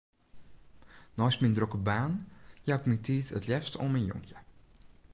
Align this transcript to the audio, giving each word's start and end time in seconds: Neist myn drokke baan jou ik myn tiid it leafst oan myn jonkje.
Neist 1.21 1.41
myn 1.43 1.55
drokke 1.57 1.79
baan 1.87 2.13
jou 2.67 2.77
ik 2.79 2.87
myn 2.89 3.03
tiid 3.05 3.27
it 3.37 3.47
leafst 3.49 3.77
oan 3.81 3.93
myn 3.93 4.09
jonkje. 4.09 4.37